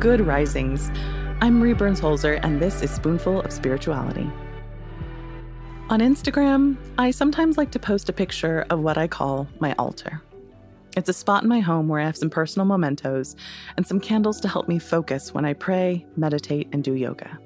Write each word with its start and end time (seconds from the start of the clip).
Good 0.00 0.22
Risings. 0.22 0.90
I'm 1.42 1.58
Marie 1.58 1.74
Burns 1.74 2.00
Holzer, 2.00 2.40
and 2.42 2.58
this 2.58 2.80
is 2.80 2.90
Spoonful 2.90 3.42
of 3.42 3.52
Spirituality. 3.52 4.30
On 5.90 6.00
Instagram, 6.00 6.78
I 6.96 7.10
sometimes 7.10 7.58
like 7.58 7.70
to 7.72 7.78
post 7.78 8.08
a 8.08 8.12
picture 8.14 8.64
of 8.70 8.80
what 8.80 8.96
I 8.96 9.06
call 9.06 9.46
my 9.58 9.74
altar. 9.78 10.22
It's 10.96 11.10
a 11.10 11.12
spot 11.12 11.42
in 11.42 11.50
my 11.50 11.60
home 11.60 11.86
where 11.86 12.00
I 12.00 12.06
have 12.06 12.16
some 12.16 12.30
personal 12.30 12.64
mementos 12.64 13.36
and 13.76 13.86
some 13.86 14.00
candles 14.00 14.40
to 14.40 14.48
help 14.48 14.68
me 14.68 14.78
focus 14.78 15.34
when 15.34 15.44
I 15.44 15.52
pray, 15.52 16.06
meditate, 16.16 16.68
and 16.72 16.82
do 16.82 16.94
yoga. 16.94 17.38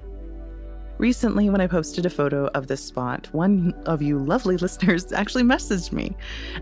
Recently, 0.98 1.50
when 1.50 1.60
I 1.60 1.66
posted 1.66 2.06
a 2.06 2.10
photo 2.10 2.46
of 2.54 2.68
this 2.68 2.84
spot, 2.84 3.28
one 3.32 3.74
of 3.84 4.00
you 4.00 4.16
lovely 4.16 4.56
listeners 4.58 5.12
actually 5.12 5.42
messaged 5.42 5.90
me 5.90 6.16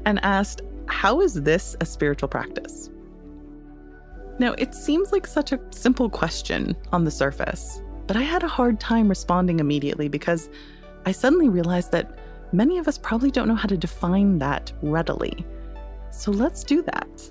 and 0.07 0.25
asked, 0.25 0.63
How 0.87 1.21
is 1.21 1.35
this 1.35 1.77
a 1.83 1.85
spiritual 1.85 2.31
practice? 2.31 2.89
Now, 4.39 4.55
it 4.59 4.75
seems 4.75 5.13
like 5.13 5.27
such 5.27 5.53
a 5.53 5.61
simple 5.71 6.09
question 6.09 6.77
on 6.93 7.05
the 7.05 7.11
surface, 7.11 7.81
but 8.07 8.17
I 8.17 8.23
had 8.23 8.43
a 8.43 8.49
hard 8.49 8.81
time 8.81 9.09
responding 9.09 9.61
immediately 9.61 10.09
because 10.09 10.49
I 11.05 11.13
suddenly 11.13 11.49
realized 11.49 11.93
that 11.93 12.19
many 12.53 12.79
of 12.79 12.89
us 12.89 12.99
probably 12.99 13.31
don't 13.31 13.49
know 13.49 13.55
how 13.55 13.69
to 13.69 13.77
define 13.77 14.39
that 14.39 14.73
readily. 14.83 15.45
So 16.11 16.31
let's 16.31 16.65
do 16.65 16.83
that. 16.83 17.31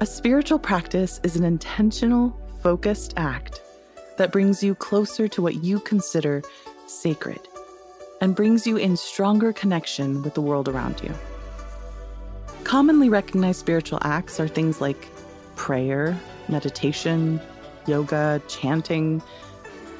A 0.00 0.06
spiritual 0.06 0.58
practice 0.58 1.20
is 1.22 1.36
an 1.36 1.44
intentional, 1.44 2.36
focused 2.62 3.14
act 3.16 3.60
that 4.18 4.32
brings 4.32 4.62
you 4.62 4.74
closer 4.74 5.28
to 5.28 5.42
what 5.42 5.64
you 5.64 5.80
consider 5.80 6.42
sacred 6.86 7.40
and 8.20 8.36
brings 8.36 8.66
you 8.66 8.76
in 8.76 8.96
stronger 8.96 9.52
connection 9.52 10.22
with 10.22 10.34
the 10.34 10.40
world 10.40 10.68
around 10.68 11.00
you. 11.02 11.12
Commonly 12.64 13.08
recognized 13.08 13.60
spiritual 13.60 13.98
acts 14.02 14.38
are 14.38 14.48
things 14.48 14.80
like 14.80 15.08
prayer, 15.56 16.18
meditation, 16.48 17.40
yoga, 17.86 18.40
chanting, 18.48 19.22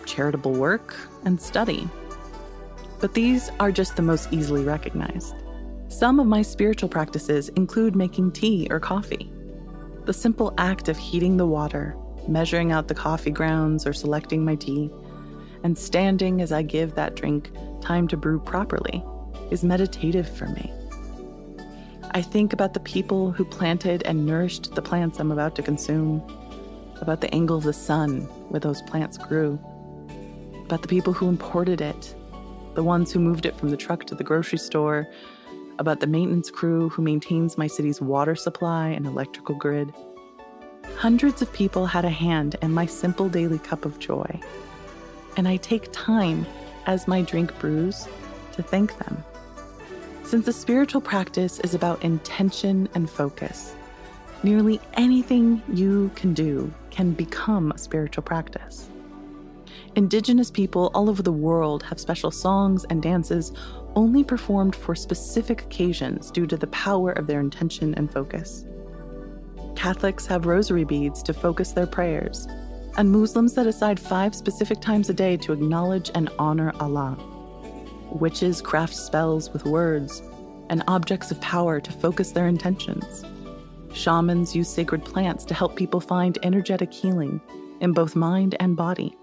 charitable 0.07 0.53
work, 0.53 0.97
and 1.25 1.41
study. 1.41 1.89
But 3.01 3.15
these 3.15 3.51
are 3.61 3.73
just 3.73 3.97
the 3.97 4.03
most 4.03 4.33
easily 4.33 4.63
recognized. 4.63 5.35
Some 5.89 6.21
of 6.21 6.27
my 6.27 6.43
spiritual 6.43 6.89
practices 6.89 7.49
include 7.51 7.97
making 7.97 8.33
tea 8.33 8.69
or 8.71 8.81
coffee. 8.81 9.31
The 10.05 10.13
simple 10.13 10.55
act 10.59 10.89
of 10.89 10.97
heating 10.97 11.37
the 11.37 11.47
water, 11.47 11.97
measuring 12.29 12.73
out 12.73 12.89
the 12.89 12.95
coffee 12.95 13.31
grounds 13.31 13.87
or 13.87 13.93
selecting 13.93 14.45
my 14.45 14.55
tea, 14.55 14.91
and 15.65 15.77
standing 15.77 16.41
as 16.41 16.53
I 16.53 16.63
give 16.63 16.95
that 16.95 17.15
drink 17.15 17.51
time 17.81 18.09
to 18.09 18.17
brew 18.17 18.41
properly 18.41 19.05
is 19.51 19.63
meditative 19.63 20.29
for 20.29 20.47
me. 20.47 20.73
I 22.15 22.21
think 22.21 22.53
about 22.53 22.75
the 22.75 22.81
people 22.81 23.33
who 23.33 23.43
planted 23.43 24.03
and 24.03 24.27
nourished 24.27 24.75
the 24.75 24.83
plants 24.83 25.19
I'm 25.19 25.33
about 25.33 25.55
to 25.57 25.63
consume, 25.63 26.23
about 27.01 27.23
the 27.23 27.35
angle 27.35 27.57
of 27.57 27.65
the 27.65 27.73
sun 27.73 28.21
where 28.51 28.61
those 28.61 28.83
plants 28.83 29.17
grew, 29.17 29.59
about 30.67 30.83
the 30.83 30.89
people 30.89 31.15
who 31.15 31.31
imported 31.31 31.81
it, 31.81 32.15
the 32.75 32.83
ones 32.83 33.13
who 33.13 33.19
moved 33.19 33.47
it 33.47 33.57
from 33.57 33.71
the 33.71 33.79
truck 33.79 34.05
to 34.05 34.15
the 34.15 34.25
grocery 34.25 34.59
store, 34.59 35.09
about 35.79 36.01
the 36.01 36.07
maintenance 36.07 36.51
crew 36.51 36.91
who 36.91 37.01
maintains 37.01 37.57
my 37.57 37.67
city's 37.67 38.03
water 38.03 38.35
supply 38.35 38.89
and 38.89 39.07
electrical 39.07 39.55
grid. 39.55 39.91
Hundreds 40.97 41.41
of 41.41 41.51
people 41.55 41.87
had 41.87 42.05
a 42.05 42.11
hand 42.11 42.57
in 42.61 42.75
my 42.75 42.85
simple 42.85 43.31
daily 43.31 43.59
cup 43.59 43.87
of 43.87 43.99
joy, 43.99 44.39
and 45.39 45.49
I 45.49 45.57
take 45.57 45.91
time 45.93 46.45
as 46.85 47.09
my 47.09 47.23
drink 47.23 47.59
brews 47.59 48.07
to 48.53 48.63
thank 48.63 48.99
them. 48.99 49.25
Since 50.33 50.49
a 50.49 50.53
spiritual 50.55 51.03
practice 51.03 51.61
is 51.61 51.75
about 51.75 52.03
intention 52.03 52.89
and 52.95 53.11
focus, 53.11 53.75
nearly 54.43 54.81
anything 54.95 55.63
you 55.71 56.11
can 56.15 56.33
do 56.33 56.73
can 56.91 57.13
become 57.13 57.71
a 57.71 57.77
spiritual 57.77 58.23
practice. 58.23 58.89
Indigenous 59.95 60.51
people 60.51 60.91
all 60.95 61.11
over 61.11 61.23
the 61.23 61.31
world 61.31 61.83
have 61.83 62.01
special 62.01 62.31
songs 62.31 62.87
and 62.89 63.03
dances 63.03 63.53
only 63.95 64.25
performed 64.25 64.75
for 64.75 64.95
specific 64.95 65.65
occasions 65.65 66.31
due 66.31 66.47
to 66.47 66.57
the 66.57 66.69
power 66.69 67.13
of 67.13 67.27
their 67.27 67.41
intention 67.41 67.95
and 67.97 68.11
focus. 68.11 68.65
Catholics 69.77 70.25
have 70.25 70.47
rosary 70.47 70.85
beads 70.85 71.23
to 71.25 71.35
focus 71.35 71.73
their 71.73 71.87
prayers, 71.87 72.49
and 72.97 73.13
Muslims 73.13 73.53
set 73.53 73.67
aside 73.67 74.01
five 74.01 74.35
specific 74.35 74.81
times 74.81 75.11
a 75.11 75.13
day 75.13 75.37
to 75.37 75.53
acknowledge 75.53 76.11
and 76.15 76.31
honor 76.39 76.73
Allah. 76.81 77.19
Witches 78.19 78.61
craft 78.61 78.95
spells 78.95 79.51
with 79.53 79.65
words 79.65 80.23
and 80.69 80.83
objects 80.87 81.31
of 81.31 81.41
power 81.41 81.81
to 81.81 81.93
focus 81.93 82.33
their 82.33 82.47
intentions. 82.47 83.25
Shamans 83.95 84.55
use 84.55 84.69
sacred 84.69 85.05
plants 85.05 85.45
to 85.47 85.55
help 85.55 85.77
people 85.77 86.01
find 86.01 86.39
energetic 86.43 86.93
healing 86.93 87.41
in 87.81 87.93
both 87.93 88.17
mind 88.17 88.55
and 88.61 88.77
body. 88.77 89.17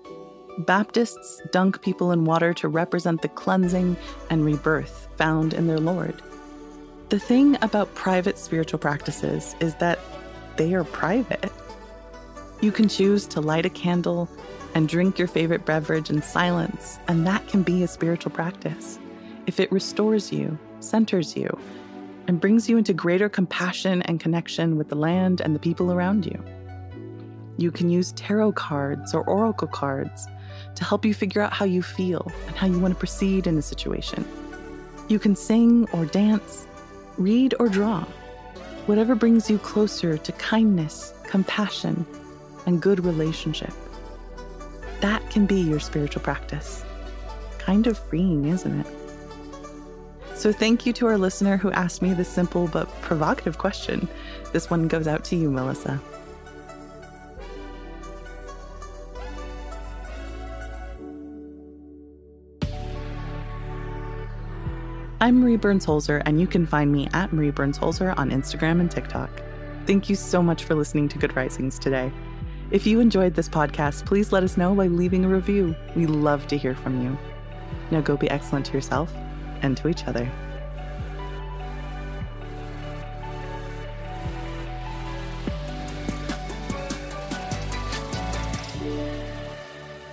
Baptists 0.60 1.42
dunk 1.52 1.82
people 1.82 2.12
in 2.12 2.26
water 2.26 2.54
to 2.56 2.68
represent 2.68 3.22
the 3.22 3.30
cleansing 3.30 3.96
and 4.30 4.44
rebirth 4.44 5.08
found 5.16 5.54
in 5.54 5.68
their 5.68 5.80
Lord. 5.80 6.22
The 7.10 7.20
thing 7.20 7.58
about 7.62 7.96
private 7.96 8.38
spiritual 8.38 8.80
practices 8.80 9.56
is 9.60 9.74
that 9.76 10.00
they 10.58 10.74
are 10.74 10.84
private. 10.84 11.52
You 12.62 12.72
can 12.74 12.90
choose 12.90 13.25
to 13.28 13.42
light 13.42 13.66
a 13.66 13.70
candle 13.70 14.30
and 14.75 14.88
drink 14.88 15.18
your 15.18 15.30
favorite 15.30 15.66
beverage 15.66 16.09
in 16.09 16.22
silence, 16.22 17.00
and 17.08 17.25
that 17.25 17.47
can 17.47 17.64
be 17.64 17.84
a 17.84 17.88
spiritual 17.88 18.31
practice 18.31 19.00
if 19.47 19.59
it 19.59 19.72
restores 19.72 20.31
you, 20.31 20.59
centers 20.80 21.36
you, 21.36 21.58
and 22.28 22.40
brings 22.40 22.70
you 22.70 22.78
into 22.78 22.94
greater 22.94 23.30
compassion 23.30 24.02
and 24.03 24.20
connection 24.20 24.78
with 24.78 24.90
the 24.90 24.96
land 24.96 25.42
and 25.42 25.56
the 25.56 25.59
people 25.59 25.92
around 25.92 26.25
you. 26.25 26.44
You 27.58 27.72
can 27.72 27.90
use 27.90 28.12
tarot 28.12 28.52
cards 28.52 29.14
or 29.14 29.24
oracle 29.24 29.68
cards 29.68 30.28
to 30.76 30.84
help 30.84 31.06
you 31.06 31.14
figure 31.14 31.41
out 31.41 31.53
how 31.53 31.66
you 31.66 31.81
feel 31.81 32.31
and 32.47 32.56
how 32.56 32.68
you 32.68 32.80
want 32.80 32.94
to 32.94 33.00
proceed 33.00 33.47
in 33.47 33.58
a 33.58 33.62
situation. 33.62 34.26
You 35.08 35.18
can 35.18 35.36
sing 35.36 35.88
or 35.94 36.06
dance, 36.06 36.68
read 37.18 37.56
or 37.59 37.70
draw, 37.70 38.03
whatever 38.86 39.16
brings 39.16 39.50
you 39.50 39.58
closer 39.58 40.18
to 40.18 40.31
kindness, 40.34 41.14
compassion, 41.24 42.06
and 42.69 42.80
good 42.80 43.03
relationship. 43.03 43.74
That 45.02 45.28
can 45.31 45.47
be 45.47 45.59
your 45.59 45.80
spiritual 45.80 46.22
practice. 46.22 46.85
Kind 47.57 47.88
of 47.88 47.97
freeing, 47.97 48.46
isn't 48.46 48.81
it? 48.81 48.88
So, 50.35 50.53
thank 50.53 50.85
you 50.85 50.94
to 50.94 51.08
our 51.08 51.18
listener 51.18 51.58
who 51.58 51.72
asked 51.72 52.03
me 52.03 52.13
this 52.13 52.29
simple 52.29 52.68
but 52.68 52.88
provocative 53.02 53.58
question. 53.58 54.08
This 54.53 54.69
one 54.69 54.88
goes 54.88 55.08
out 55.08 55.25
to 55.25 55.35
you, 55.35 55.50
Melissa. 55.50 56.00
I'm 65.19 65.41
Marie 65.41 65.58
Burns 65.58 65.85
Holzer, 65.85 66.22
and 66.25 66.40
you 66.40 66.46
can 66.46 66.66
find 66.68 66.91
me 66.91 67.09
at 67.13 67.34
Marie 67.34 67.52
Burns 67.52 67.79
Holzer 67.79 68.16
on 68.18 68.29
Instagram 68.29 68.79
and 68.79 68.90
TikTok. 68.90 69.29
Thank 69.88 70.08
you 70.08 70.16
so 70.16 70.44
much 70.44 70.64
for 70.64 70.76
listening 70.76 71.09
to 71.09 71.17
Good 71.17 71.35
Risings 71.35 71.79
today. 71.79 72.11
If 72.72 72.86
you 72.86 73.00
enjoyed 73.00 73.34
this 73.34 73.50
podcast, 73.50 74.06
please 74.06 74.32
let 74.32 74.44
us 74.44 74.56
know 74.56 74.76
by 74.76 74.86
leaving 74.86 75.26
a 75.26 75.28
review. 75.28 75.76
We 75.96 76.06
love 76.06 76.46
to 76.48 76.58
hear 76.58 76.76
from 76.76 77.02
you. 77.02 77.18
Now 77.90 78.02
go 78.02 78.16
be 78.16 78.30
excellent 78.30 78.68
to 78.68 78.74
yourself 78.74 79.12
and 79.64 79.76
to 79.78 79.88
each 79.88 80.06
other. 80.06 80.32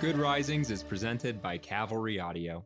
Good 0.01 0.17
Risings 0.17 0.71
is 0.71 0.81
presented 0.81 1.39
by 1.43 1.59
Cavalry 1.59 2.19
Audio. 2.19 2.65